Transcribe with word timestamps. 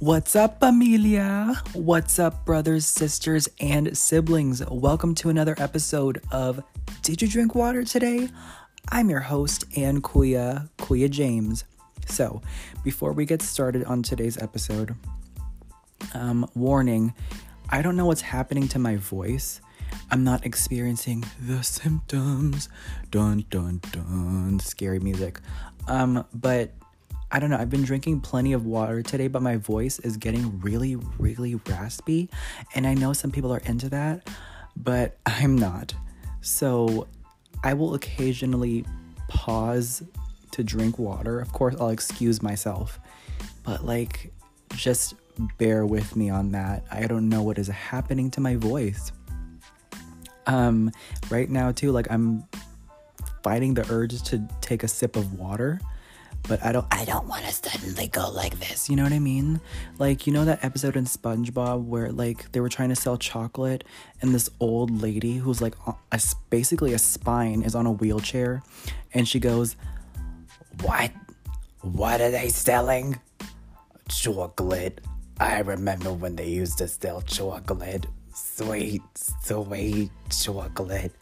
What's 0.00 0.36
up, 0.36 0.60
familia? 0.60 1.60
What's 1.72 2.20
up, 2.20 2.44
brothers, 2.44 2.86
sisters, 2.86 3.48
and 3.58 3.98
siblings? 3.98 4.64
Welcome 4.70 5.12
to 5.16 5.28
another 5.28 5.56
episode 5.58 6.22
of 6.30 6.62
Did 7.02 7.20
You 7.20 7.26
Drink 7.26 7.56
Water 7.56 7.82
Today? 7.82 8.28
I'm 8.90 9.10
your 9.10 9.18
host 9.18 9.64
and 9.76 10.00
Kuya, 10.04 10.68
Kuya 10.78 11.10
James. 11.10 11.64
So, 12.06 12.40
before 12.84 13.12
we 13.12 13.26
get 13.26 13.42
started 13.42 13.82
on 13.86 14.04
today's 14.04 14.38
episode, 14.38 14.94
um, 16.14 16.48
warning 16.54 17.12
I 17.68 17.82
don't 17.82 17.96
know 17.96 18.06
what's 18.06 18.20
happening 18.20 18.68
to 18.68 18.78
my 18.78 18.94
voice. 18.94 19.60
I'm 20.12 20.22
not 20.22 20.46
experiencing 20.46 21.24
the 21.40 21.64
symptoms. 21.64 22.68
Dun 23.10 23.46
dun 23.50 23.80
dun. 23.90 24.60
Scary 24.60 25.00
music. 25.00 25.40
Um, 25.88 26.24
but 26.32 26.70
I 27.30 27.40
don't 27.40 27.50
know. 27.50 27.58
I've 27.58 27.68
been 27.68 27.84
drinking 27.84 28.22
plenty 28.22 28.54
of 28.54 28.64
water 28.64 29.02
today, 29.02 29.28
but 29.28 29.42
my 29.42 29.56
voice 29.56 29.98
is 29.98 30.16
getting 30.16 30.60
really, 30.60 30.96
really 31.18 31.56
raspy. 31.56 32.30
And 32.74 32.86
I 32.86 32.94
know 32.94 33.12
some 33.12 33.30
people 33.30 33.52
are 33.52 33.60
into 33.66 33.90
that, 33.90 34.28
but 34.76 35.18
I'm 35.26 35.56
not. 35.56 35.94
So 36.40 37.06
I 37.62 37.74
will 37.74 37.94
occasionally 37.94 38.84
pause 39.28 40.02
to 40.52 40.64
drink 40.64 40.98
water. 40.98 41.38
Of 41.40 41.52
course, 41.52 41.76
I'll 41.78 41.90
excuse 41.90 42.42
myself, 42.42 42.98
but 43.62 43.84
like, 43.84 44.32
just 44.74 45.14
bear 45.58 45.84
with 45.84 46.16
me 46.16 46.30
on 46.30 46.52
that. 46.52 46.84
I 46.90 47.06
don't 47.06 47.28
know 47.28 47.42
what 47.42 47.58
is 47.58 47.68
happening 47.68 48.30
to 48.32 48.40
my 48.40 48.56
voice. 48.56 49.12
Um, 50.46 50.90
right 51.28 51.50
now, 51.50 51.72
too, 51.72 51.92
like, 51.92 52.10
I'm 52.10 52.44
fighting 53.42 53.74
the 53.74 53.86
urge 53.92 54.22
to 54.24 54.48
take 54.62 54.82
a 54.82 54.88
sip 54.88 55.14
of 55.16 55.38
water 55.38 55.78
but 56.48 56.64
I 56.64 56.72
don't 56.72 56.86
I 56.90 57.04
don't 57.04 57.28
want 57.28 57.44
to 57.44 57.52
suddenly 57.52 58.08
go 58.08 58.30
like 58.30 58.58
this. 58.58 58.88
You 58.88 58.96
know 58.96 59.02
what 59.02 59.12
I 59.12 59.18
mean? 59.18 59.60
Like 59.98 60.26
you 60.26 60.32
know 60.32 60.44
that 60.46 60.64
episode 60.64 60.96
in 60.96 61.04
SpongeBob 61.04 61.84
where 61.84 62.10
like 62.10 62.50
they 62.52 62.60
were 62.60 62.68
trying 62.68 62.88
to 62.88 62.96
sell 62.96 63.16
chocolate 63.18 63.84
and 64.22 64.34
this 64.34 64.48
old 64.58 65.02
lady 65.02 65.36
who's 65.36 65.60
like 65.60 65.74
a, 65.86 66.20
basically 66.50 66.94
a 66.94 66.98
spine 66.98 67.62
is 67.62 67.74
on 67.74 67.86
a 67.86 67.92
wheelchair 67.92 68.62
and 69.12 69.28
she 69.28 69.38
goes, 69.38 69.76
"What? 70.82 71.12
What 71.82 72.20
are 72.20 72.30
they 72.30 72.48
selling? 72.48 73.20
Chocolate. 74.08 75.00
I 75.38 75.60
remember 75.60 76.12
when 76.12 76.34
they 76.36 76.48
used 76.48 76.78
to 76.78 76.88
sell 76.88 77.20
chocolate." 77.22 78.06
Sweet, 78.34 79.02
sweet 79.42 80.10
chocolate. 80.30 81.12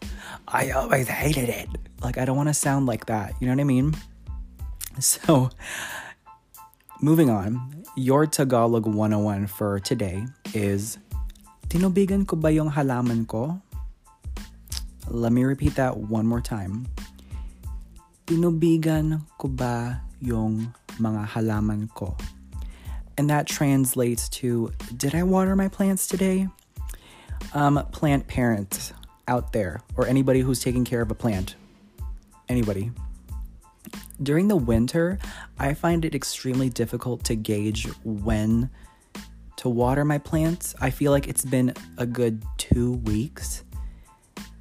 I 0.47 0.69
always 0.69 1.07
hated 1.07 1.49
it. 1.49 1.67
Like, 1.99 2.19
I 2.19 2.25
don't 2.25 2.37
want 2.37 2.49
to 2.49 2.53
sound 2.53 2.85
like 2.85 3.07
that. 3.07 3.33
You 3.39 3.47
know 3.47 3.53
what 3.53 3.61
I 3.61 3.63
mean? 3.63 3.95
So, 5.01 5.51
moving 7.01 7.29
on, 7.29 7.85
your 7.95 8.25
Tagalog 8.25 8.87
101 8.87 9.45
for 9.45 9.79
today 9.79 10.25
is 10.55 10.97
Tinubigan 11.69 12.25
ko 12.25 12.33
ba 12.35 12.49
yung 12.49 12.71
halaman 12.73 13.29
ko? 13.29 13.61
Let 15.05 15.31
me 15.33 15.43
repeat 15.43 15.75
that 15.75 16.09
one 16.09 16.25
more 16.25 16.41
time. 16.41 16.89
Tinubigan 18.25 19.21
ko 19.37 19.47
ba 19.53 20.01
yung 20.17 20.73
mga 20.97 21.29
halaman 21.29 21.93
ko? 21.93 22.17
And 23.21 23.29
that 23.29 23.45
translates 23.45 24.25
to 24.41 24.73
Did 24.97 25.13
I 25.13 25.21
water 25.21 25.53
my 25.55 25.69
plants 25.69 26.09
today? 26.09 26.49
Um, 27.53 27.77
plant 27.93 28.25
parents 28.25 28.97
out 29.29 29.53
there, 29.53 29.85
or 29.93 30.09
anybody 30.09 30.41
who's 30.41 30.57
taking 30.57 30.89
care 30.89 31.05
of 31.05 31.11
a 31.11 31.15
plant. 31.15 31.53
Anybody 32.49 32.89
during 34.21 34.47
the 34.47 34.55
winter, 34.55 35.19
I 35.59 35.73
find 35.73 36.03
it 36.05 36.15
extremely 36.15 36.69
difficult 36.69 37.23
to 37.25 37.35
gauge 37.35 37.87
when 38.03 38.69
to 39.57 39.69
water 39.69 40.05
my 40.05 40.17
plants. 40.17 40.75
I 40.79 40.89
feel 40.89 41.11
like 41.11 41.27
it's 41.27 41.45
been 41.45 41.73
a 41.97 42.05
good 42.05 42.43
two 42.57 42.93
weeks. 42.93 43.63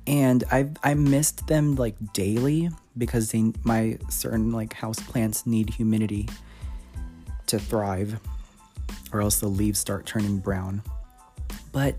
And 0.07 0.45
I 0.53 0.71
I 0.83 0.95
missed 0.95 1.47
them 1.47 1.75
like 1.75 1.97
daily 2.13 2.71
because 2.97 3.31
they, 3.31 3.53
my 3.65 3.99
certain 4.09 4.53
like 4.53 4.73
house 4.73 5.01
plants 5.01 5.47
need 5.47 5.71
humidity 5.71 6.29
to 7.47 7.59
thrive, 7.59 8.21
or 9.13 9.21
else 9.21 9.41
the 9.41 9.49
leaves 9.49 9.79
start 9.79 10.07
turning 10.07 10.39
brown. 10.39 10.83
But 11.73 11.97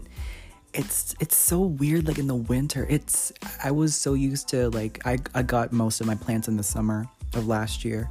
it's 0.74 1.16
it's 1.20 1.36
so 1.36 1.62
weird 1.62 2.08
like 2.08 2.20
in 2.20 2.28
the 2.28 2.36
winter 2.36 2.86
it's 2.90 3.32
i 3.64 3.72
was 3.72 3.96
so 3.96 4.14
used 4.14 4.50
to 4.50 4.70
like 4.72 5.00
i, 5.08 5.18
I 5.34 5.42
got 5.42 5.72
most 5.72 6.02
of 6.02 6.08
my 6.08 6.14
plants 6.14 6.50
in 6.50 6.58
the 6.58 6.62
summer 6.62 7.08
of 7.34 7.48
last 7.48 7.86
year. 7.86 8.10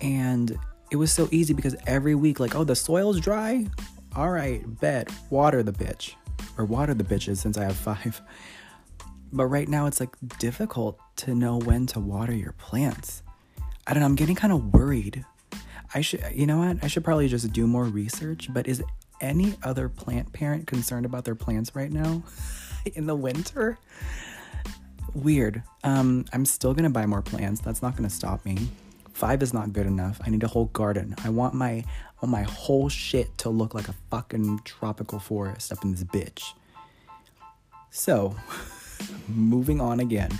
And 0.00 0.58
it 0.90 0.96
was 0.96 1.12
so 1.12 1.28
easy 1.30 1.54
because 1.54 1.76
every 1.86 2.14
week, 2.14 2.40
like, 2.40 2.54
oh, 2.54 2.64
the 2.64 2.76
soil's 2.76 3.20
dry. 3.20 3.66
All 4.16 4.30
right, 4.30 4.62
bet, 4.80 5.10
water 5.30 5.62
the 5.62 5.72
bitch. 5.72 6.14
Or 6.58 6.64
water 6.64 6.94
the 6.94 7.04
bitches 7.04 7.38
since 7.38 7.56
I 7.56 7.64
have 7.64 7.76
five. 7.76 8.20
But 9.32 9.46
right 9.46 9.68
now, 9.68 9.86
it's 9.86 10.00
like 10.00 10.16
difficult 10.38 10.98
to 11.16 11.34
know 11.34 11.58
when 11.58 11.86
to 11.86 12.00
water 12.00 12.34
your 12.34 12.52
plants. 12.52 13.22
I 13.86 13.92
don't 13.92 14.00
know, 14.00 14.06
I'm 14.06 14.16
getting 14.16 14.34
kind 14.34 14.52
of 14.52 14.72
worried. 14.74 15.24
I 15.94 16.00
should, 16.00 16.24
you 16.34 16.46
know 16.46 16.58
what? 16.58 16.82
I 16.82 16.88
should 16.88 17.04
probably 17.04 17.28
just 17.28 17.52
do 17.52 17.66
more 17.66 17.84
research. 17.84 18.52
But 18.52 18.66
is 18.66 18.82
any 19.20 19.56
other 19.62 19.88
plant 19.88 20.32
parent 20.32 20.66
concerned 20.66 21.06
about 21.06 21.24
their 21.24 21.34
plants 21.34 21.74
right 21.74 21.90
now 21.90 22.22
in 22.94 23.06
the 23.06 23.14
winter? 23.14 23.78
Weird. 25.14 25.62
Um, 25.84 26.24
I'm 26.32 26.44
still 26.44 26.74
gonna 26.74 26.90
buy 26.90 27.06
more 27.06 27.22
plants. 27.22 27.60
That's 27.60 27.82
not 27.82 27.96
gonna 27.96 28.10
stop 28.10 28.44
me. 28.44 28.68
Five 29.12 29.42
is 29.42 29.52
not 29.52 29.72
good 29.72 29.86
enough. 29.86 30.20
I 30.24 30.30
need 30.30 30.42
a 30.42 30.48
whole 30.48 30.66
garden. 30.66 31.14
I 31.24 31.28
want 31.28 31.54
my 31.54 31.84
want 32.22 32.32
my 32.32 32.42
whole 32.42 32.88
shit 32.88 33.36
to 33.38 33.50
look 33.50 33.74
like 33.74 33.88
a 33.88 33.94
fucking 34.10 34.60
tropical 34.64 35.18
forest 35.18 35.72
up 35.72 35.84
in 35.84 35.92
this 35.92 36.04
bitch. 36.04 36.52
So, 37.90 38.36
moving 39.28 39.80
on 39.80 40.00
again. 40.00 40.30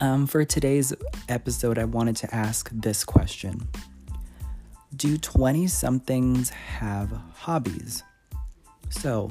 Um, 0.00 0.26
for 0.26 0.44
today's 0.44 0.92
episode, 1.28 1.78
I 1.78 1.84
wanted 1.84 2.16
to 2.16 2.34
ask 2.34 2.68
this 2.72 3.04
question 3.04 3.68
Do 4.96 5.16
20 5.16 5.66
somethings 5.68 6.50
have 6.50 7.10
hobbies? 7.34 8.02
So, 8.90 9.30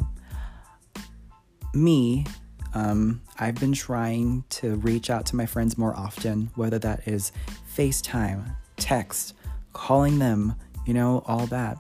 me, 1.74 2.26
um, 2.74 3.22
I've 3.40 3.56
been 3.56 3.74
trying 3.74 4.44
to 4.50 4.76
reach 4.76 5.10
out 5.10 5.26
to 5.28 5.36
my 5.36 5.46
friends 5.46 5.78
more 5.78 5.96
often, 5.96 6.50
whether 6.56 6.80
that 6.80 7.08
is 7.08 7.32
FaceTime, 7.76 8.56
text, 8.78 9.34
calling 9.74 10.20
them, 10.20 10.56
you 10.86 10.94
know, 10.94 11.24
all 11.28 11.48
that. 11.48 11.78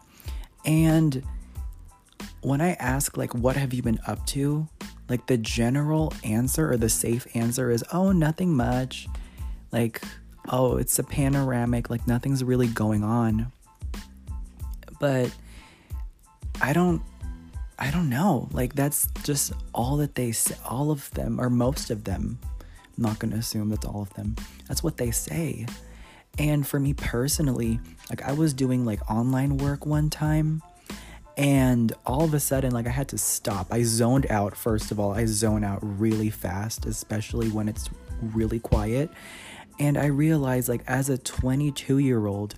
And 0.66 1.24
when 2.42 2.62
I 2.62 2.74
ask, 2.74 3.18
like, 3.18 3.34
what 3.34 3.56
have 3.56 3.74
you 3.74 3.82
been 3.82 4.00
up 4.06 4.26
to? 4.28 4.68
Like, 5.10 5.28
the 5.28 5.38
general 5.38 6.14
answer 6.24 6.72
or 6.72 6.78
the 6.78 6.90
safe 6.90 7.28
answer 7.36 7.72
is, 7.72 7.84
oh, 7.92 8.12
nothing 8.12 8.54
much. 8.56 9.08
Like, 9.72 10.02
oh, 10.50 10.78
it's 10.78 10.98
a 11.00 11.04
panoramic, 11.04 11.90
like, 11.90 12.08
nothing's 12.08 12.44
really 12.44 12.68
going 12.68 13.04
on. 13.04 13.52
But 15.00 15.34
I 16.62 16.74
don't 16.74 17.02
I 17.82 17.90
don't 17.90 18.10
know. 18.10 18.48
Like 18.52 18.76
that's 18.76 19.08
just 19.24 19.54
all 19.74 19.98
that 19.98 20.14
they 20.14 20.32
say. 20.32 20.56
All 20.64 20.92
of 20.92 21.10
them, 21.12 21.42
or 21.42 21.50
most 21.50 21.90
of 21.90 22.04
them. 22.04 22.38
I'm 22.96 23.04
not 23.04 23.18
gonna 23.18 23.38
assume 23.38 23.70
that's 23.70 23.88
all 23.88 24.04
of 24.04 24.14
them. 24.14 24.36
That's 24.68 24.84
what 24.84 24.98
they 24.98 25.10
say. 25.10 25.66
And 26.38 26.66
for 26.66 26.80
me 26.80 26.94
personally, 26.94 27.80
like 28.12 28.22
I 28.22 28.34
was 28.34 28.54
doing 28.54 28.86
like 28.86 29.10
online 29.10 29.58
work 29.58 29.88
one 29.88 30.12
time, 30.12 30.62
and 31.38 31.92
all 32.06 32.24
of 32.24 32.36
a 32.36 32.40
sudden, 32.40 32.72
like 32.72 32.86
I 32.86 32.92
had 32.92 33.08
to 33.10 33.18
stop. 33.18 33.74
I 33.74 33.82
zoned 33.82 34.28
out. 34.30 34.56
First 34.56 34.92
of 34.92 35.00
all, 35.00 35.14
I 35.14 35.26
zone 35.26 35.64
out 35.64 35.80
really 35.82 36.30
fast, 36.30 36.86
especially 36.86 37.50
when 37.50 37.68
it's 37.68 37.90
really 38.22 38.60
quiet. 38.60 39.10
And 39.80 39.98
I 39.98 40.06
realized, 40.06 40.70
like, 40.70 40.84
as 40.86 41.10
a 41.10 41.18
22 41.18 41.98
year 41.98 42.28
old, 42.28 42.54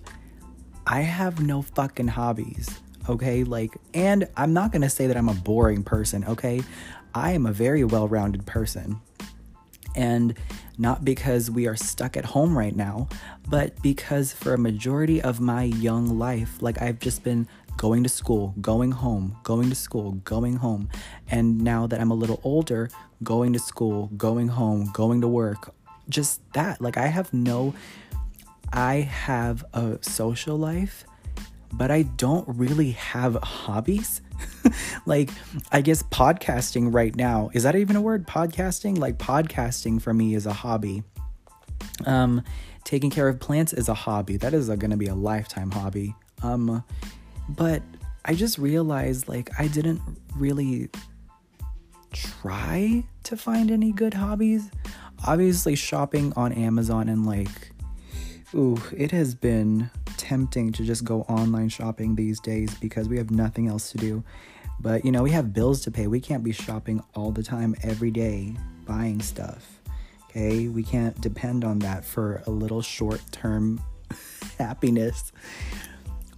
I 0.86 1.00
have 1.00 1.40
no 1.40 1.62
fucking 1.62 2.08
hobbies 2.08 2.82
okay? 3.08 3.44
Like, 3.44 3.76
and 3.92 4.28
I'm 4.36 4.52
not 4.52 4.72
gonna 4.72 4.90
say 4.90 5.06
that 5.06 5.16
I'm 5.16 5.28
a 5.28 5.34
boring 5.34 5.82
person, 5.82 6.24
okay? 6.24 6.62
I 7.14 7.32
am 7.32 7.46
a 7.46 7.52
very 7.52 7.84
well 7.84 8.08
rounded 8.08 8.46
person. 8.46 9.00
And 9.96 10.36
not 10.76 11.04
because 11.04 11.50
we 11.50 11.68
are 11.68 11.76
stuck 11.76 12.16
at 12.16 12.24
home 12.24 12.58
right 12.58 12.74
now, 12.74 13.08
but 13.48 13.80
because 13.80 14.32
for 14.32 14.52
a 14.52 14.58
majority 14.58 15.22
of 15.22 15.40
my 15.40 15.62
young 15.62 16.18
life, 16.18 16.60
like 16.60 16.82
I've 16.82 16.98
just 16.98 17.22
been 17.22 17.46
going 17.76 18.02
to 18.02 18.08
school, 18.08 18.54
going 18.60 18.90
home, 18.90 19.36
going 19.44 19.68
to 19.68 19.76
school, 19.76 20.12
going 20.24 20.56
home. 20.56 20.88
And 21.30 21.60
now 21.60 21.86
that 21.86 22.00
I'm 22.00 22.10
a 22.10 22.14
little 22.14 22.40
older, 22.42 22.90
going 23.22 23.52
to 23.52 23.58
school, 23.58 24.10
going 24.16 24.48
home, 24.48 24.90
going 24.92 25.20
to 25.20 25.28
work, 25.28 25.72
just 26.08 26.40
that. 26.54 26.80
Like 26.80 26.96
I 26.96 27.06
have 27.06 27.32
no, 27.32 27.74
I 28.72 28.96
have 28.96 29.64
a 29.72 29.98
social 30.02 30.58
life 30.58 31.04
but 31.76 31.90
I 31.90 32.02
don't 32.02 32.46
really 32.48 32.92
have 32.92 33.36
hobbies. 33.42 34.20
like, 35.06 35.30
I 35.72 35.80
guess 35.80 36.02
podcasting 36.04 36.94
right 36.94 37.14
now, 37.14 37.50
is 37.52 37.64
that 37.64 37.74
even 37.76 37.96
a 37.96 38.00
word? 38.00 38.26
Podcasting? 38.26 38.98
Like, 38.98 39.18
podcasting 39.18 40.00
for 40.00 40.14
me 40.14 40.34
is 40.34 40.46
a 40.46 40.52
hobby. 40.52 41.02
Um, 42.06 42.42
taking 42.84 43.10
care 43.10 43.28
of 43.28 43.40
plants 43.40 43.72
is 43.72 43.88
a 43.88 43.94
hobby. 43.94 44.36
That 44.36 44.54
is 44.54 44.68
going 44.68 44.90
to 44.90 44.96
be 44.96 45.06
a 45.06 45.14
lifetime 45.14 45.70
hobby. 45.70 46.14
Um, 46.42 46.84
But 47.48 47.82
I 48.24 48.34
just 48.34 48.56
realized 48.56 49.28
like 49.28 49.50
I 49.58 49.68
didn't 49.68 50.00
really 50.36 50.88
try 52.12 53.04
to 53.24 53.36
find 53.36 53.70
any 53.70 53.92
good 53.92 54.14
hobbies. 54.14 54.70
Obviously, 55.26 55.74
shopping 55.74 56.32
on 56.36 56.52
Amazon 56.52 57.08
and 57.08 57.26
like, 57.26 57.72
ooh, 58.54 58.80
it 58.96 59.10
has 59.10 59.34
been 59.34 59.90
tempting 60.16 60.72
to 60.72 60.84
just 60.84 61.04
go 61.04 61.22
online 61.22 61.68
shopping 61.68 62.14
these 62.14 62.40
days 62.40 62.74
because 62.74 63.08
we 63.08 63.16
have 63.18 63.30
nothing 63.30 63.68
else 63.68 63.90
to 63.92 63.98
do. 63.98 64.24
But 64.80 65.04
you 65.04 65.12
know, 65.12 65.22
we 65.22 65.30
have 65.30 65.52
bills 65.52 65.80
to 65.82 65.90
pay. 65.90 66.06
We 66.06 66.20
can't 66.20 66.44
be 66.44 66.52
shopping 66.52 67.02
all 67.14 67.30
the 67.30 67.42
time, 67.42 67.74
every 67.82 68.10
day, 68.10 68.54
buying 68.86 69.20
stuff. 69.20 69.80
Okay, 70.30 70.68
we 70.68 70.82
can't 70.82 71.18
depend 71.20 71.64
on 71.64 71.78
that 71.80 72.04
for 72.04 72.42
a 72.46 72.50
little 72.50 72.82
short 72.82 73.20
term 73.30 73.80
happiness. 74.58 75.32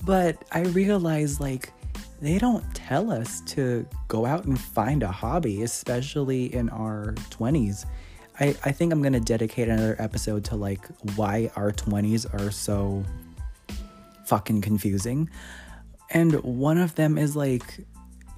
But 0.05 0.45
I 0.53 0.61
realize 0.61 1.41
like 1.41 1.73
they 2.21 2.39
don't 2.39 2.65
tell 2.75 3.11
us 3.11 3.41
to 3.43 3.87
go 4.09 4.25
out 4.25 4.45
and 4.45 4.59
find 4.59 5.03
a 5.03 5.11
hobby, 5.11 5.63
especially 5.63 6.55
in 6.55 6.69
our 6.71 7.15
20s. 7.31 7.85
I, 8.39 8.49
I 8.65 8.73
think 8.73 8.93
I'm 8.93 9.03
gonna 9.03 9.21
dedicate 9.21 9.69
another 9.69 9.97
episode 9.99 10.45
to 10.47 10.57
like 10.57 10.87
why 11.17 11.51
our 11.57 11.73
20s 11.73 12.33
are 12.35 12.51
so 12.51 13.03
fucking 14.27 14.61
confusing. 14.61 15.31
And 16.11 16.35
one 16.43 16.79
of 16.79 16.95
them 16.95 17.19
is 17.19 17.35
like 17.35 17.87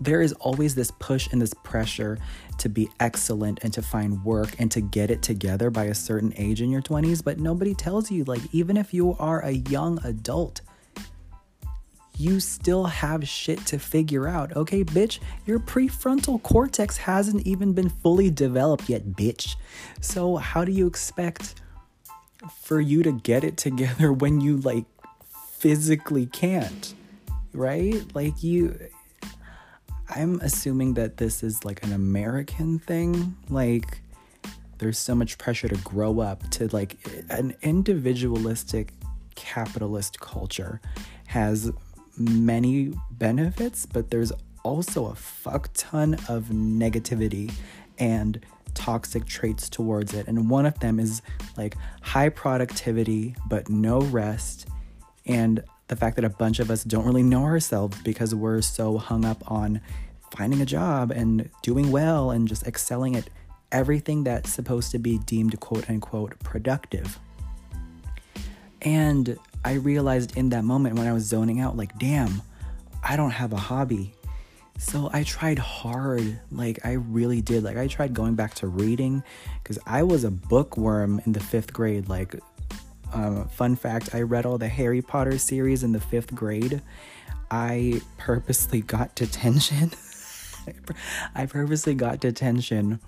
there 0.00 0.22
is 0.22 0.32
always 0.34 0.74
this 0.74 0.90
push 0.98 1.28
and 1.32 1.42
this 1.42 1.54
pressure 1.64 2.18
to 2.58 2.68
be 2.68 2.88
excellent 3.00 3.58
and 3.62 3.72
to 3.74 3.82
find 3.82 4.24
work 4.24 4.54
and 4.58 4.70
to 4.70 4.80
get 4.80 5.10
it 5.10 5.22
together 5.22 5.70
by 5.70 5.84
a 5.84 5.94
certain 5.94 6.32
age 6.36 6.62
in 6.62 6.70
your 6.70 6.82
20s, 6.82 7.22
but 7.22 7.38
nobody 7.38 7.74
tells 7.74 8.10
you, 8.10 8.24
like, 8.24 8.42
even 8.52 8.76
if 8.76 8.94
you 8.94 9.16
are 9.18 9.40
a 9.40 9.50
young 9.50 9.98
adult, 10.04 10.60
you 12.16 12.40
still 12.40 12.84
have 12.84 13.28
shit 13.28 13.64
to 13.66 13.78
figure 13.78 14.26
out. 14.26 14.54
Okay, 14.56 14.82
bitch, 14.82 15.20
your 15.46 15.60
prefrontal 15.60 16.42
cortex 16.42 16.96
hasn't 16.96 17.46
even 17.46 17.72
been 17.72 17.88
fully 17.88 18.30
developed 18.30 18.88
yet, 18.88 19.10
bitch. 19.10 19.54
So, 20.00 20.36
how 20.36 20.64
do 20.64 20.72
you 20.72 20.86
expect 20.86 21.54
for 22.60 22.80
you 22.80 23.02
to 23.04 23.12
get 23.12 23.44
it 23.44 23.56
together 23.56 24.12
when 24.24 24.40
you 24.40 24.56
like 24.56 24.84
physically 25.58 26.26
can't? 26.26 26.94
Right? 27.52 28.02
Like, 28.14 28.42
you. 28.42 28.78
I'm 30.10 30.40
assuming 30.40 30.94
that 30.94 31.18
this 31.18 31.42
is 31.42 31.64
like 31.64 31.82
an 31.84 31.92
American 31.92 32.78
thing. 32.78 33.36
Like, 33.50 34.00
there's 34.78 34.98
so 34.98 35.14
much 35.14 35.38
pressure 35.38 35.68
to 35.68 35.76
grow 35.78 36.20
up 36.20 36.48
to 36.50 36.68
like 36.68 36.96
an 37.28 37.54
individualistic 37.62 38.94
capitalist 39.34 40.20
culture 40.20 40.80
has 41.26 41.70
many 42.16 42.92
benefits, 43.10 43.86
but 43.86 44.10
there's 44.10 44.32
also 44.62 45.06
a 45.06 45.14
fuck 45.14 45.70
ton 45.74 46.14
of 46.28 46.44
negativity 46.46 47.52
and 47.98 48.40
toxic 48.74 49.26
traits 49.26 49.68
towards 49.68 50.14
it. 50.14 50.26
And 50.28 50.48
one 50.48 50.66
of 50.66 50.78
them 50.80 51.00
is 51.00 51.22
like 51.56 51.76
high 52.00 52.28
productivity, 52.28 53.34
but 53.48 53.68
no 53.68 54.00
rest. 54.00 54.68
And 55.28 55.62
the 55.88 55.96
fact 55.96 56.16
that 56.16 56.24
a 56.24 56.30
bunch 56.30 56.58
of 56.58 56.70
us 56.70 56.82
don't 56.82 57.04
really 57.04 57.22
know 57.22 57.44
ourselves 57.44 57.98
because 58.02 58.34
we're 58.34 58.62
so 58.62 58.98
hung 58.98 59.24
up 59.24 59.42
on 59.50 59.80
finding 60.30 60.60
a 60.60 60.66
job 60.66 61.10
and 61.10 61.48
doing 61.62 61.90
well 61.90 62.30
and 62.30 62.48
just 62.48 62.66
excelling 62.66 63.16
at 63.16 63.28
everything 63.70 64.24
that's 64.24 64.52
supposed 64.52 64.90
to 64.92 64.98
be 64.98 65.18
deemed 65.18 65.58
quote 65.60 65.88
unquote 65.88 66.38
productive. 66.40 67.18
And 68.82 69.38
I 69.64 69.74
realized 69.74 70.36
in 70.36 70.50
that 70.50 70.64
moment 70.64 70.96
when 70.96 71.06
I 71.06 71.12
was 71.12 71.24
zoning 71.24 71.60
out, 71.60 71.76
like, 71.76 71.98
damn, 71.98 72.42
I 73.02 73.16
don't 73.16 73.32
have 73.32 73.52
a 73.52 73.56
hobby. 73.56 74.14
So 74.78 75.10
I 75.12 75.24
tried 75.24 75.58
hard. 75.58 76.38
Like, 76.52 76.78
I 76.84 76.92
really 76.92 77.40
did. 77.40 77.64
Like, 77.64 77.76
I 77.76 77.88
tried 77.88 78.14
going 78.14 78.36
back 78.36 78.54
to 78.56 78.68
reading 78.68 79.24
because 79.62 79.78
I 79.84 80.04
was 80.04 80.22
a 80.22 80.30
bookworm 80.30 81.20
in 81.26 81.32
the 81.32 81.40
fifth 81.40 81.72
grade. 81.72 82.08
Like, 82.08 82.36
um, 83.12 83.48
fun 83.48 83.76
fact 83.76 84.14
I 84.14 84.22
read 84.22 84.46
all 84.46 84.58
the 84.58 84.68
Harry 84.68 85.02
Potter 85.02 85.38
series 85.38 85.82
in 85.82 85.92
the 85.92 86.00
fifth 86.00 86.34
grade. 86.34 86.82
I 87.50 88.00
purposely 88.18 88.82
got 88.82 89.14
detention. 89.14 89.92
I 91.34 91.46
purposely 91.46 91.94
got 91.94 92.20
detention 92.20 93.00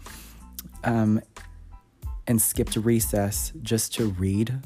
um, 0.85 1.20
and 2.26 2.41
skipped 2.41 2.76
recess 2.76 3.52
just 3.62 3.94
to 3.94 4.06
read. 4.11 4.61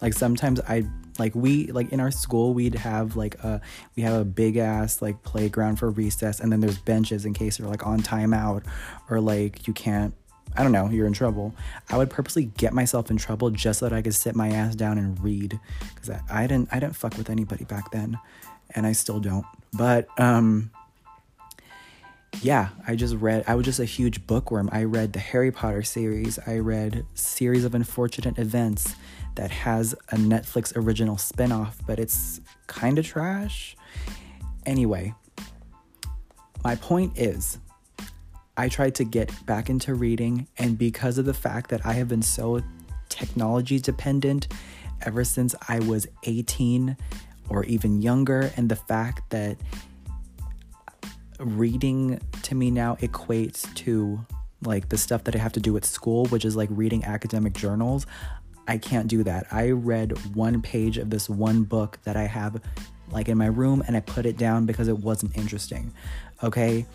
Like, 0.00 0.14
sometimes 0.14 0.60
I 0.60 0.88
like 1.18 1.34
we 1.34 1.66
like 1.72 1.92
in 1.92 2.00
our 2.00 2.10
school 2.10 2.54
we'd 2.54 2.76
have 2.76 3.16
like 3.16 3.34
a 3.42 3.60
we 3.96 4.04
have 4.04 4.20
a 4.20 4.24
big 4.24 4.56
ass 4.56 5.02
like 5.02 5.22
playground 5.24 5.76
for 5.76 5.90
recess 5.90 6.38
and 6.40 6.52
then 6.52 6.60
there's 6.60 6.78
benches 6.78 7.24
in 7.24 7.34
case 7.34 7.58
you're 7.58 7.68
like 7.68 7.86
on 7.86 8.00
timeout 8.00 8.64
or 9.10 9.20
like 9.20 9.66
you 9.66 9.74
can't 9.74 10.14
I 10.56 10.62
don't 10.62 10.72
know, 10.72 10.88
you're 10.88 11.06
in 11.06 11.12
trouble. 11.12 11.54
I 11.88 11.96
would 11.96 12.10
purposely 12.10 12.46
get 12.56 12.72
myself 12.72 13.10
in 13.10 13.16
trouble 13.16 13.50
just 13.50 13.80
so 13.80 13.88
that 13.88 13.94
I 13.94 14.02
could 14.02 14.14
sit 14.14 14.34
my 14.34 14.48
ass 14.48 14.74
down 14.74 14.98
and 14.98 15.18
read 15.22 15.58
because 15.94 16.10
I, 16.10 16.20
I 16.30 16.46
didn't 16.46 16.68
I 16.72 16.80
didn't 16.80 16.96
fuck 16.96 17.16
with 17.16 17.30
anybody 17.30 17.64
back 17.64 17.90
then, 17.90 18.18
and 18.74 18.86
I 18.86 18.92
still 18.92 19.20
don't. 19.20 19.46
But 19.72 20.08
um, 20.18 20.70
yeah, 22.42 22.68
I 22.86 22.94
just 22.94 23.16
read. 23.16 23.44
I 23.46 23.54
was 23.54 23.64
just 23.64 23.80
a 23.80 23.84
huge 23.84 24.26
bookworm. 24.26 24.68
I 24.72 24.84
read 24.84 25.12
the 25.12 25.18
Harry 25.18 25.50
Potter 25.50 25.82
series. 25.82 26.38
I 26.46 26.58
read 26.58 27.04
series 27.14 27.64
of 27.64 27.74
unfortunate 27.74 28.38
events 28.38 28.94
that 29.34 29.50
has 29.50 29.94
a 30.10 30.16
Netflix 30.16 30.72
original 30.76 31.16
spinoff, 31.16 31.74
but 31.86 31.98
it's 31.98 32.40
kind 32.66 32.98
of 32.98 33.06
trash. 33.06 33.76
Anyway, 34.66 35.14
my 36.64 36.76
point 36.76 37.18
is, 37.18 37.58
I 38.58 38.68
tried 38.68 38.96
to 38.96 39.04
get 39.04 39.30
back 39.46 39.70
into 39.70 39.94
reading, 39.94 40.48
and 40.58 40.76
because 40.76 41.16
of 41.16 41.24
the 41.24 41.32
fact 41.32 41.70
that 41.70 41.86
I 41.86 41.92
have 41.94 42.08
been 42.08 42.22
so 42.22 42.60
technology 43.08 43.78
dependent 43.78 44.48
ever 45.02 45.22
since 45.22 45.54
I 45.68 45.78
was 45.78 46.08
18 46.24 46.96
or 47.48 47.64
even 47.64 48.02
younger, 48.02 48.50
and 48.56 48.68
the 48.68 48.76
fact 48.76 49.30
that 49.30 49.56
reading 51.38 52.20
to 52.42 52.54
me 52.56 52.70
now 52.70 52.96
equates 52.96 53.72
to 53.76 54.26
like 54.62 54.88
the 54.88 54.98
stuff 54.98 55.22
that 55.24 55.36
I 55.36 55.38
have 55.38 55.52
to 55.52 55.60
do 55.60 55.76
at 55.76 55.84
school, 55.84 56.26
which 56.26 56.44
is 56.44 56.56
like 56.56 56.68
reading 56.72 57.04
academic 57.04 57.54
journals. 57.54 58.06
I 58.66 58.76
can't 58.76 59.06
do 59.06 59.22
that. 59.22 59.46
I 59.52 59.70
read 59.70 60.34
one 60.34 60.60
page 60.60 60.98
of 60.98 61.10
this 61.10 61.30
one 61.30 61.62
book 61.62 61.98
that 62.02 62.16
I 62.16 62.24
have 62.24 62.60
like 63.10 63.28
in 63.28 63.38
my 63.38 63.46
room 63.46 63.82
and 63.86 63.96
I 63.96 64.00
put 64.00 64.26
it 64.26 64.36
down 64.36 64.66
because 64.66 64.88
it 64.88 64.98
wasn't 64.98 65.36
interesting. 65.38 65.94
Okay? 66.42 66.86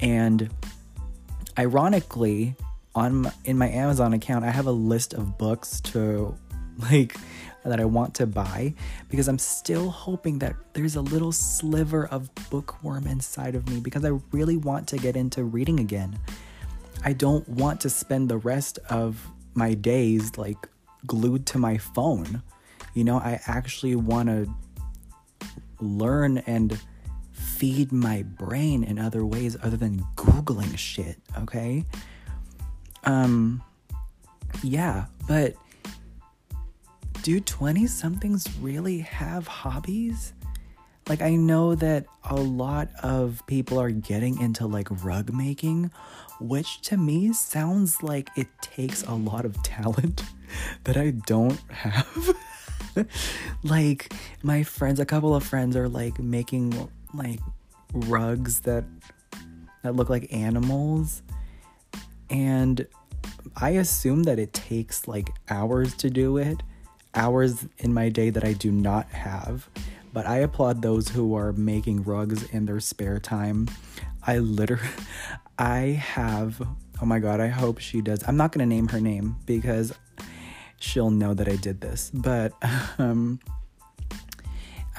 And 0.00 0.50
ironically, 1.58 2.56
on 2.94 3.30
in 3.44 3.56
my 3.58 3.68
Amazon 3.68 4.12
account, 4.12 4.44
I 4.44 4.50
have 4.50 4.66
a 4.66 4.72
list 4.72 5.14
of 5.14 5.38
books 5.38 5.80
to 5.92 6.36
like 6.90 7.16
that 7.64 7.80
I 7.80 7.84
want 7.84 8.14
to 8.14 8.26
buy 8.26 8.74
because 9.08 9.28
I'm 9.28 9.38
still 9.38 9.90
hoping 9.90 10.40
that 10.40 10.56
there's 10.72 10.96
a 10.96 11.00
little 11.00 11.32
sliver 11.32 12.06
of 12.08 12.28
bookworm 12.50 13.06
inside 13.06 13.54
of 13.54 13.68
me 13.68 13.80
because 13.80 14.04
I 14.04 14.18
really 14.32 14.56
want 14.56 14.88
to 14.88 14.98
get 14.98 15.16
into 15.16 15.44
reading 15.44 15.78
again. 15.78 16.18
I 17.04 17.12
don't 17.12 17.48
want 17.48 17.80
to 17.82 17.90
spend 17.90 18.28
the 18.28 18.38
rest 18.38 18.78
of 18.90 19.24
my 19.54 19.74
days 19.74 20.36
like 20.36 20.68
glued 21.06 21.46
to 21.46 21.58
my 21.58 21.78
phone. 21.78 22.42
You 22.94 23.04
know, 23.04 23.18
I 23.18 23.40
actually 23.46 23.96
want 23.96 24.28
to 24.28 24.48
learn 25.80 26.38
and 26.38 26.78
feed 27.62 27.92
my 27.92 28.24
brain 28.24 28.82
in 28.82 28.98
other 28.98 29.24
ways 29.24 29.56
other 29.62 29.76
than 29.76 30.00
googling 30.16 30.76
shit, 30.76 31.16
okay? 31.38 31.84
Um 33.04 33.62
yeah, 34.64 35.04
but 35.28 35.54
do 37.22 37.38
20 37.38 37.86
somethings 37.86 38.48
really 38.60 38.98
have 38.98 39.46
hobbies? 39.46 40.32
Like, 41.08 41.22
I 41.22 41.36
know 41.36 41.76
that 41.76 42.06
a 42.24 42.34
lot 42.34 42.88
of 43.00 43.40
people 43.46 43.78
are 43.78 43.92
getting 43.92 44.40
into 44.40 44.66
like 44.66 44.88
rug 45.04 45.32
making, 45.32 45.92
which 46.40 46.80
to 46.82 46.96
me 46.96 47.32
sounds 47.32 48.02
like 48.02 48.28
it 48.36 48.48
takes 48.60 49.04
a 49.04 49.14
lot 49.14 49.44
of 49.44 49.62
talent 49.62 50.24
that 50.82 50.96
I 50.96 51.10
don't 51.10 51.60
have. 51.70 52.36
like, 53.62 54.12
my 54.42 54.64
friends, 54.64 54.98
a 54.98 55.06
couple 55.06 55.32
of 55.32 55.44
friends 55.44 55.76
are 55.76 55.88
like 55.88 56.18
making 56.18 56.88
like 57.14 57.40
rugs 57.92 58.60
that 58.60 58.84
that 59.82 59.96
look 59.96 60.08
like 60.08 60.32
animals 60.32 61.22
and 62.30 62.86
I 63.56 63.70
assume 63.70 64.22
that 64.24 64.38
it 64.38 64.52
takes 64.52 65.06
like 65.06 65.30
hours 65.50 65.94
to 65.96 66.10
do 66.10 66.38
it, 66.38 66.62
hours 67.14 67.66
in 67.78 67.92
my 67.92 68.08
day 68.08 68.30
that 68.30 68.44
I 68.44 68.54
do 68.54 68.70
not 68.70 69.08
have. 69.10 69.68
But 70.12 70.26
I 70.26 70.38
applaud 70.38 70.82
those 70.82 71.08
who 71.08 71.34
are 71.34 71.52
making 71.52 72.04
rugs 72.04 72.42
in 72.50 72.66
their 72.66 72.80
spare 72.80 73.18
time. 73.18 73.68
I 74.26 74.38
literally, 74.38 74.88
I 75.58 75.78
have, 75.78 76.60
oh 77.00 77.06
my 77.06 77.18
god, 77.18 77.40
I 77.40 77.48
hope 77.48 77.78
she 77.78 78.00
does. 78.00 78.22
I'm 78.26 78.36
not 78.36 78.52
gonna 78.52 78.66
name 78.66 78.88
her 78.88 79.00
name 79.00 79.36
because 79.46 79.92
she'll 80.78 81.10
know 81.10 81.34
that 81.34 81.48
I 81.48 81.56
did 81.56 81.80
this. 81.80 82.10
But 82.12 82.52
um, 82.98 83.40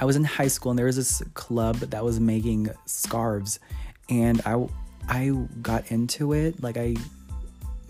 I 0.00 0.04
was 0.04 0.16
in 0.16 0.24
high 0.24 0.48
school 0.48 0.70
and 0.70 0.78
there 0.78 0.86
was 0.86 0.96
this 0.96 1.22
club 1.34 1.76
that 1.76 2.04
was 2.04 2.18
making 2.20 2.70
scarves 2.86 3.60
and 4.08 4.40
I 4.44 4.66
I 5.08 5.30
got 5.62 5.90
into 5.90 6.32
it 6.32 6.62
like 6.62 6.76
I 6.76 6.96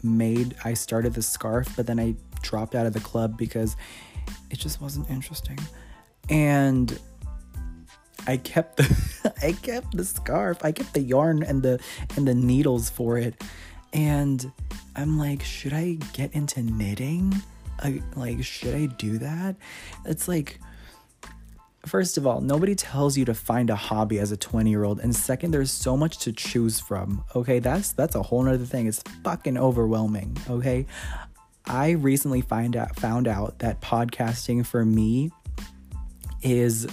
made 0.03 0.55
I 0.65 0.75
started 0.75 1.15
the 1.15 1.23
scarf 1.23 1.69
but 1.77 1.87
then 1.87 1.99
I 1.99 2.15
dropped 2.45 2.75
out 2.75 2.87
of 2.87 2.93
the 2.93 3.01
club 3.01 3.37
because 3.37 3.75
it 4.51 4.59
just 4.59 4.81
wasn't 4.81 5.11
interesting. 5.11 5.59
And 6.31 6.99
I 8.27 8.37
kept 8.37 8.77
the 8.77 9.35
I 9.43 9.53
kept 9.53 9.97
the 9.97 10.05
scarf. 10.05 10.59
I 10.65 10.71
kept 10.73 10.95
the 10.95 11.01
yarn 11.01 11.43
and 11.43 11.63
the 11.63 11.81
and 12.17 12.29
the 12.29 12.35
needles 12.35 12.89
for 12.89 13.19
it. 13.19 13.43
And 13.93 14.53
I'm 14.97 15.19
like, 15.19 15.43
should 15.43 15.73
I 15.73 15.99
get 16.13 16.33
into 16.35 16.63
knitting? 16.63 17.35
I, 17.81 18.03
like, 18.15 18.43
should 18.45 18.75
I 18.75 18.87
do 18.87 19.19
that? 19.19 19.57
It's 20.05 20.29
like 20.29 20.61
First 21.87 22.17
of 22.17 22.27
all, 22.27 22.41
nobody 22.41 22.75
tells 22.75 23.19
you 23.19 23.27
to 23.27 23.35
find 23.35 23.69
a 23.69 23.77
hobby 23.77 24.19
as 24.19 24.33
a 24.33 24.37
20 24.37 24.71
year 24.71 24.85
old. 24.85 25.01
And 25.01 25.15
second, 25.15 25.51
there's 25.51 25.71
so 25.71 25.97
much 25.97 26.19
to 26.19 26.33
choose 26.33 26.81
from. 26.81 27.25
Okay, 27.37 27.59
that's 27.59 27.93
that's 27.93 28.15
a 28.15 28.23
whole 28.23 28.43
nother 28.43 28.65
thing. 28.65 28.87
It's 28.87 29.03
fucking 29.23 29.59
overwhelming. 29.59 30.37
Okay. 30.49 30.87
I 31.67 31.91
recently 31.91 32.41
find 32.41 32.77
out 32.77 32.97
found 32.97 33.29
out 33.29 33.59
that 33.59 33.81
podcasting 33.81 34.67
for 34.67 34.85
me 34.85 35.31
is 36.43 36.87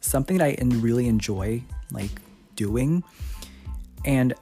something 0.00 0.38
that 0.38 0.48
I 0.48 0.56
really 0.62 1.06
enjoy 1.06 1.62
like 1.90 2.10
doing. 2.56 3.04
And 4.04 4.34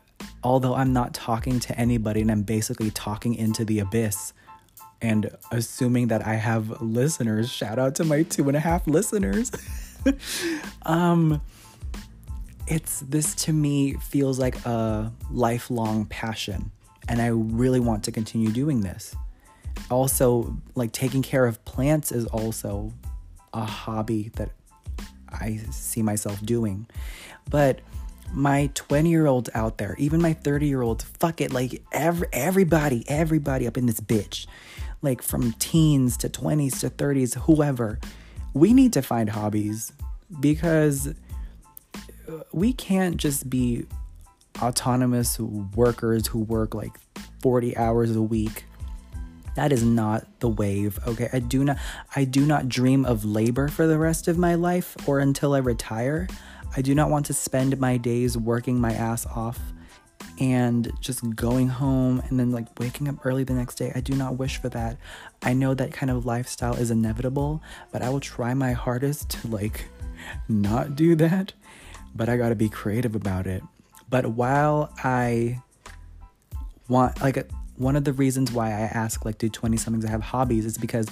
although 0.42 0.74
I'm 0.74 0.92
not 0.92 1.14
talking 1.14 1.60
to 1.60 1.78
anybody 1.78 2.20
and 2.20 2.30
I'm 2.30 2.42
basically 2.42 2.90
talking 2.90 3.34
into 3.34 3.64
the 3.64 3.80
abyss 3.80 4.32
and 5.00 5.30
assuming 5.50 6.08
that 6.08 6.26
I 6.26 6.34
have 6.34 6.80
listeners, 6.80 7.50
shout 7.50 7.78
out 7.78 7.94
to 7.96 8.04
my 8.04 8.22
two 8.22 8.48
and 8.48 8.56
a 8.56 8.60
half 8.60 8.86
listeners. 8.86 9.50
um, 10.82 11.40
it's 12.66 13.00
this 13.00 13.34
to 13.34 13.52
me 13.52 13.94
feels 13.94 14.38
like 14.38 14.64
a 14.64 15.12
lifelong 15.30 16.06
passion, 16.06 16.70
and 17.08 17.20
I 17.20 17.28
really 17.28 17.80
want 17.80 18.04
to 18.04 18.12
continue 18.12 18.50
doing 18.50 18.80
this. 18.80 19.14
Also, 19.90 20.56
like 20.74 20.92
taking 20.92 21.22
care 21.22 21.46
of 21.46 21.64
plants 21.64 22.12
is 22.12 22.26
also 22.26 22.92
a 23.52 23.64
hobby 23.64 24.30
that 24.36 24.50
I 25.28 25.60
see 25.70 26.02
myself 26.02 26.44
doing. 26.44 26.86
But 27.48 27.80
my 28.32 28.70
20 28.74 29.10
year 29.10 29.26
olds 29.26 29.50
out 29.54 29.78
there, 29.78 29.94
even 29.98 30.20
my 30.20 30.32
30 30.32 30.66
year 30.66 30.82
olds, 30.82 31.04
fuck 31.04 31.40
it, 31.40 31.52
like 31.52 31.82
every, 31.92 32.28
everybody, 32.32 33.04
everybody 33.08 33.66
up 33.66 33.76
in 33.76 33.86
this 33.86 34.00
bitch, 34.00 34.46
like 35.02 35.22
from 35.22 35.52
teens 35.54 36.16
to 36.18 36.28
20s 36.28 36.80
to 36.80 36.90
30s, 36.90 37.34
whoever, 37.42 37.98
we 38.54 38.72
need 38.72 38.92
to 38.92 39.02
find 39.02 39.28
hobbies 39.28 39.92
because 40.40 41.12
we 42.52 42.72
can't 42.72 43.16
just 43.16 43.50
be 43.50 43.86
autonomous 44.62 45.38
workers 45.38 46.28
who 46.28 46.38
work 46.38 46.74
like 46.74 46.92
40 47.40 47.76
hours 47.76 48.14
a 48.14 48.22
week. 48.22 48.64
That 49.56 49.72
is 49.72 49.84
not 49.84 50.26
the 50.40 50.48
wave 50.48 50.98
okay? 51.06 51.28
I 51.32 51.38
do 51.40 51.64
not 51.64 51.76
i 52.16 52.24
do 52.24 52.44
not 52.44 52.68
dream 52.68 53.04
of 53.04 53.24
labor 53.24 53.68
for 53.68 53.86
the 53.86 53.98
rest 53.98 54.26
of 54.26 54.38
my 54.38 54.54
life 54.54 54.96
or 55.06 55.18
until 55.20 55.54
i 55.54 55.58
retire. 55.58 56.28
I 56.76 56.82
do 56.82 56.94
not 56.94 57.10
want 57.10 57.26
to 57.26 57.34
spend 57.34 57.78
my 57.78 57.96
days 57.96 58.36
working 58.36 58.80
my 58.80 58.92
ass 58.92 59.26
off 59.26 59.60
and 60.40 60.92
just 61.00 61.36
going 61.36 61.68
home 61.68 62.22
and 62.28 62.38
then 62.38 62.50
like 62.50 62.78
waking 62.78 63.08
up 63.08 63.24
early 63.24 63.44
the 63.44 63.52
next 63.52 63.76
day. 63.76 63.92
I 63.94 64.00
do 64.00 64.14
not 64.14 64.36
wish 64.36 64.58
for 64.58 64.68
that. 64.70 64.98
I 65.42 65.52
know 65.52 65.74
that 65.74 65.92
kind 65.92 66.10
of 66.10 66.26
lifestyle 66.26 66.74
is 66.74 66.90
inevitable, 66.90 67.62
but 67.92 68.02
I 68.02 68.10
will 68.10 68.20
try 68.20 68.54
my 68.54 68.72
hardest 68.72 69.30
to 69.30 69.48
like 69.48 69.86
not 70.48 70.96
do 70.96 71.14
that. 71.16 71.52
But 72.14 72.28
I 72.28 72.36
got 72.36 72.50
to 72.50 72.54
be 72.54 72.68
creative 72.68 73.14
about 73.14 73.46
it. 73.46 73.62
But 74.08 74.26
while 74.26 74.92
I 75.02 75.62
want 76.88 77.20
like 77.20 77.50
one 77.76 77.96
of 77.96 78.04
the 78.04 78.12
reasons 78.12 78.52
why 78.52 78.68
I 78.68 78.82
ask 78.82 79.24
like 79.24 79.38
do 79.38 79.48
20 79.48 79.76
somethings 79.76 80.04
have 80.04 80.22
hobbies 80.22 80.64
is 80.64 80.78
because 80.78 81.06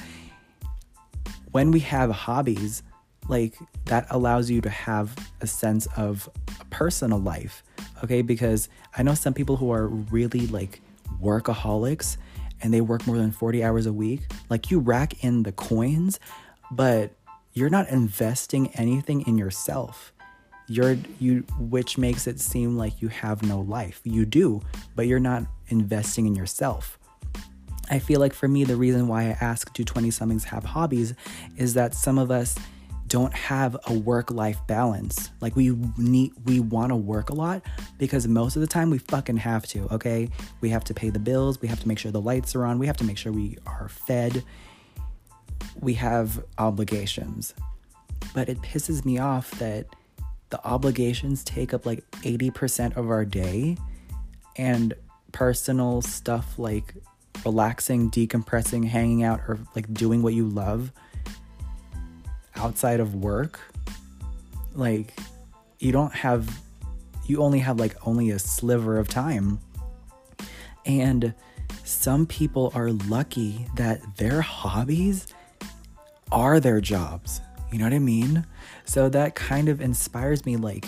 when 1.50 1.70
we 1.70 1.80
have 1.80 2.10
hobbies, 2.10 2.82
like 3.28 3.54
that 3.86 4.06
allows 4.10 4.50
you 4.50 4.60
to 4.60 4.70
have 4.70 5.14
a 5.40 5.46
sense 5.46 5.86
of 5.96 6.28
a 6.60 6.64
personal 6.66 7.18
life 7.18 7.62
okay? 8.04 8.22
Because 8.22 8.68
I 8.96 9.02
know 9.02 9.14
some 9.14 9.34
people 9.34 9.56
who 9.56 9.70
are 9.72 9.86
really 9.86 10.46
like 10.48 10.80
workaholics 11.20 12.16
and 12.60 12.72
they 12.72 12.80
work 12.80 13.06
more 13.06 13.18
than 13.18 13.32
40 13.32 13.64
hours 13.64 13.86
a 13.86 13.92
week. 13.92 14.22
Like 14.48 14.70
you 14.70 14.78
rack 14.78 15.24
in 15.24 15.42
the 15.42 15.52
coins, 15.52 16.20
but 16.70 17.12
you're 17.52 17.70
not 17.70 17.88
investing 17.88 18.68
anything 18.74 19.22
in 19.22 19.36
yourself. 19.36 20.12
You're 20.68 20.96
you 21.18 21.40
which 21.58 21.98
makes 21.98 22.26
it 22.26 22.40
seem 22.40 22.78
like 22.78 23.02
you 23.02 23.08
have 23.08 23.42
no 23.42 23.60
life. 23.60 24.00
You 24.04 24.24
do, 24.24 24.62
but 24.94 25.06
you're 25.06 25.20
not 25.20 25.44
investing 25.68 26.26
in 26.26 26.34
yourself. 26.34 26.98
I 27.90 27.98
feel 27.98 28.20
like 28.20 28.32
for 28.32 28.48
me, 28.48 28.64
the 28.64 28.76
reason 28.76 29.06
why 29.08 29.24
I 29.24 29.36
ask 29.40 29.70
do 29.74 29.84
20 29.84 30.10
somethings 30.12 30.44
have 30.44 30.64
hobbies 30.64 31.14
is 31.56 31.74
that 31.74 31.94
some 31.94 32.16
of 32.16 32.30
us 32.30 32.56
don't 33.12 33.34
have 33.34 33.76
a 33.88 33.92
work 33.92 34.30
life 34.30 34.58
balance. 34.66 35.28
Like 35.42 35.54
we 35.54 35.76
need 35.98 36.32
we 36.46 36.60
want 36.60 36.92
to 36.92 36.96
work 36.96 37.28
a 37.28 37.34
lot 37.34 37.60
because 37.98 38.26
most 38.26 38.56
of 38.56 38.62
the 38.62 38.66
time 38.66 38.88
we 38.88 38.96
fucking 38.96 39.36
have 39.36 39.66
to, 39.66 39.86
okay? 39.92 40.30
We 40.62 40.70
have 40.70 40.82
to 40.84 40.94
pay 40.94 41.10
the 41.10 41.18
bills, 41.18 41.60
we 41.60 41.68
have 41.68 41.78
to 41.80 41.86
make 41.86 41.98
sure 41.98 42.10
the 42.10 42.22
lights 42.22 42.54
are 42.54 42.64
on, 42.64 42.78
we 42.78 42.86
have 42.86 42.96
to 42.96 43.04
make 43.04 43.18
sure 43.18 43.30
we 43.30 43.58
are 43.66 43.90
fed. 43.90 44.42
We 45.78 45.92
have 45.94 46.42
obligations. 46.56 47.52
But 48.32 48.48
it 48.48 48.62
pisses 48.62 49.04
me 49.04 49.18
off 49.18 49.50
that 49.58 49.94
the 50.48 50.66
obligations 50.66 51.44
take 51.44 51.74
up 51.74 51.84
like 51.84 52.10
80% 52.22 52.96
of 52.96 53.10
our 53.10 53.26
day 53.26 53.76
and 54.56 54.94
personal 55.32 56.00
stuff 56.00 56.58
like 56.58 56.94
relaxing, 57.44 58.10
decompressing, 58.10 58.86
hanging 58.86 59.22
out 59.22 59.40
or 59.48 59.58
like 59.74 59.92
doing 59.92 60.22
what 60.22 60.32
you 60.32 60.48
love 60.48 60.92
outside 62.62 63.00
of 63.00 63.14
work, 63.16 63.60
like 64.74 65.12
you 65.80 65.90
don't 65.90 66.14
have, 66.14 66.48
you 67.26 67.42
only 67.42 67.58
have 67.58 67.78
like 67.80 67.96
only 68.06 68.30
a 68.30 68.38
sliver 68.38 68.98
of 68.98 69.08
time. 69.08 69.58
And 70.86 71.34
some 71.84 72.26
people 72.26 72.72
are 72.74 72.90
lucky 72.90 73.66
that 73.76 74.16
their 74.16 74.40
hobbies 74.40 75.26
are 76.30 76.60
their 76.60 76.80
jobs. 76.80 77.40
You 77.72 77.78
know 77.78 77.84
what 77.84 77.94
I 77.94 77.98
mean? 77.98 78.46
So 78.84 79.08
that 79.08 79.34
kind 79.34 79.68
of 79.68 79.80
inspires 79.80 80.46
me 80.46 80.56
like, 80.56 80.86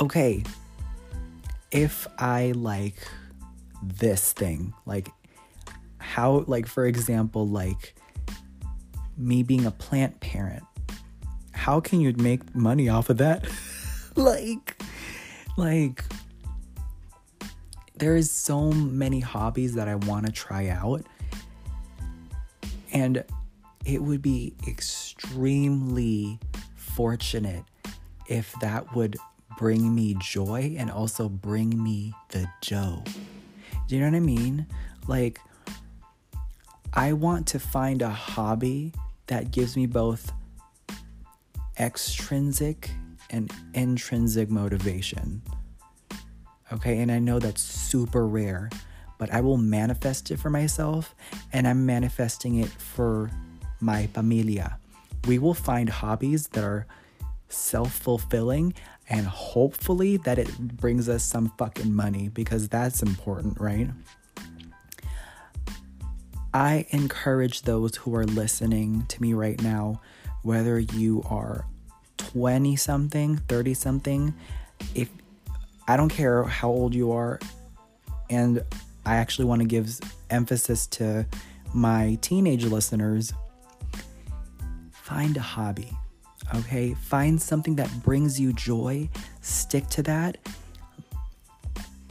okay, 0.00 0.44
if 1.70 2.06
I 2.18 2.52
like 2.52 2.96
this 3.82 4.32
thing, 4.32 4.74
like 4.86 5.08
how, 5.98 6.44
like, 6.46 6.66
for 6.66 6.86
example, 6.86 7.48
like 7.48 7.94
me 9.16 9.42
being 9.42 9.66
a 9.66 9.70
plant 9.70 10.20
parent, 10.20 10.64
how 11.64 11.80
can 11.80 11.98
you 11.98 12.12
make 12.18 12.54
money 12.54 12.90
off 12.90 13.08
of 13.08 13.16
that? 13.16 13.42
like, 14.16 14.76
like, 15.56 16.04
there 17.96 18.16
is 18.16 18.30
so 18.30 18.70
many 18.70 19.18
hobbies 19.18 19.72
that 19.76 19.88
I 19.88 19.94
want 19.94 20.26
to 20.26 20.32
try 20.32 20.68
out. 20.68 21.06
And 22.92 23.24
it 23.86 24.02
would 24.02 24.20
be 24.20 24.52
extremely 24.68 26.38
fortunate 26.76 27.64
if 28.28 28.54
that 28.60 28.94
would 28.94 29.16
bring 29.56 29.94
me 29.94 30.16
joy 30.20 30.76
and 30.78 30.90
also 30.90 31.30
bring 31.30 31.82
me 31.82 32.12
the 32.28 32.46
Joe. 32.60 33.02
Do 33.88 33.94
you 33.94 34.02
know 34.02 34.10
what 34.10 34.16
I 34.16 34.20
mean? 34.20 34.66
Like, 35.08 35.40
I 36.92 37.14
want 37.14 37.46
to 37.48 37.58
find 37.58 38.02
a 38.02 38.10
hobby 38.10 38.92
that 39.28 39.50
gives 39.50 39.78
me 39.78 39.86
both 39.86 40.30
extrinsic 41.78 42.90
and 43.30 43.50
intrinsic 43.74 44.50
motivation. 44.50 45.42
Okay, 46.72 46.98
and 46.98 47.10
I 47.10 47.18
know 47.18 47.38
that's 47.38 47.62
super 47.62 48.26
rare, 48.26 48.70
but 49.18 49.32
I 49.32 49.40
will 49.40 49.56
manifest 49.56 50.30
it 50.30 50.38
for 50.38 50.50
myself 50.50 51.14
and 51.52 51.68
I'm 51.68 51.86
manifesting 51.86 52.56
it 52.56 52.68
for 52.68 53.30
my 53.80 54.06
familia. 54.08 54.78
We 55.26 55.38
will 55.38 55.54
find 55.54 55.88
hobbies 55.88 56.48
that 56.48 56.64
are 56.64 56.86
self 57.48 57.92
fulfilling 57.92 58.74
and 59.08 59.26
hopefully 59.26 60.16
that 60.18 60.38
it 60.38 60.58
brings 60.58 61.08
us 61.08 61.22
some 61.22 61.52
fucking 61.58 61.94
money 61.94 62.28
because 62.28 62.68
that's 62.68 63.02
important, 63.02 63.60
right? 63.60 63.90
I 66.54 66.86
encourage 66.90 67.62
those 67.62 67.96
who 67.96 68.14
are 68.14 68.24
listening 68.24 69.06
to 69.08 69.20
me 69.20 69.34
right 69.34 69.60
now 69.60 70.00
whether 70.44 70.78
you 70.78 71.24
are 71.28 71.64
20 72.18 72.76
something, 72.76 73.38
30 73.48 73.74
something, 73.74 74.34
if 74.94 75.08
I 75.88 75.96
don't 75.96 76.10
care 76.10 76.44
how 76.44 76.68
old 76.68 76.94
you 76.94 77.12
are, 77.12 77.40
and 78.30 78.62
I 79.04 79.16
actually 79.16 79.46
want 79.46 79.62
to 79.62 79.66
give 79.66 79.98
emphasis 80.30 80.86
to 80.88 81.26
my 81.74 82.18
teenage 82.20 82.64
listeners, 82.64 83.32
find 84.92 85.36
a 85.36 85.40
hobby. 85.40 85.90
Okay, 86.54 86.94
find 86.94 87.40
something 87.40 87.76
that 87.76 87.90
brings 88.02 88.38
you 88.38 88.52
joy, 88.52 89.08
stick 89.40 89.88
to 89.88 90.02
that. 90.02 90.36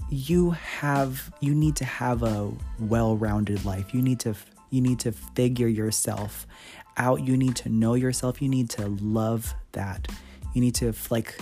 You 0.10 0.52
have 0.52 1.32
you 1.40 1.54
need 1.54 1.76
to 1.78 1.86
have 1.86 2.24
a 2.24 2.52
well-rounded 2.80 3.64
life. 3.64 3.94
You 3.94 4.02
need 4.02 4.20
to 4.22 4.36
you 4.72 4.82
need 4.82 5.00
to 5.02 5.12
figure 5.12 5.68
yourself 5.68 6.48
out. 6.98 7.22
You 7.22 7.38
need 7.38 7.56
to 7.58 7.70
know 7.70 7.94
yourself. 7.96 8.42
You 8.42 8.50
need 8.50 8.70
to 8.72 8.88
love 8.88 9.54
that. 9.74 10.08
You 10.54 10.62
need 10.62 10.76
to 10.76 10.94
like 11.10 11.38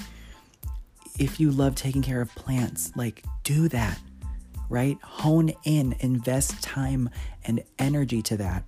if 1.20 1.40
you 1.40 1.52
love 1.52 1.76
taking 1.76 2.02
care 2.02 2.22
of 2.22 2.34
plants, 2.36 2.92
like 2.96 3.24
do 3.44 3.68
that. 3.70 4.00
Right? 4.70 4.98
Hone 5.04 5.52
in, 5.66 5.96
invest 6.00 6.64
time 6.64 7.10
and 7.44 7.62
energy 7.78 8.22
to 8.24 8.38
that 8.38 8.64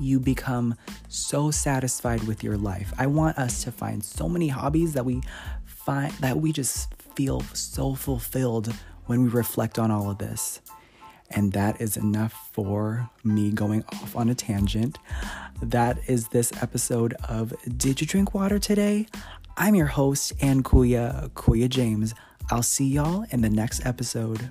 you 0.00 0.20
become 0.20 0.74
so 1.08 1.50
satisfied 1.50 2.22
with 2.24 2.44
your 2.44 2.56
life. 2.56 2.92
I 2.98 3.06
want 3.06 3.38
us 3.38 3.64
to 3.64 3.72
find 3.72 4.04
so 4.04 4.28
many 4.28 4.48
hobbies 4.48 4.92
that 4.94 5.04
we 5.04 5.22
find 5.64 6.12
that 6.14 6.36
we 6.38 6.52
just 6.52 6.94
feel 7.14 7.40
so 7.52 7.94
fulfilled 7.94 8.72
when 9.06 9.22
we 9.22 9.28
reflect 9.28 9.78
on 9.78 9.90
all 9.90 10.10
of 10.10 10.18
this. 10.18 10.60
And 11.30 11.52
that 11.52 11.80
is 11.80 11.96
enough 11.96 12.50
for 12.52 13.10
me 13.22 13.50
going 13.50 13.84
off 13.92 14.16
on 14.16 14.28
a 14.28 14.34
tangent. 14.34 14.98
That 15.62 15.98
is 16.06 16.28
this 16.28 16.52
episode 16.62 17.14
of 17.28 17.52
Did 17.76 18.00
You 18.00 18.06
Drink 18.06 18.34
Water 18.34 18.58
Today? 18.58 19.06
I'm 19.56 19.74
your 19.74 19.86
host, 19.86 20.32
and 20.40 20.64
Kuya, 20.64 21.30
Kuya 21.30 21.68
James. 21.68 22.14
I'll 22.50 22.62
see 22.62 22.86
y'all 22.86 23.26
in 23.30 23.42
the 23.42 23.50
next 23.50 23.84
episode. 23.84 24.48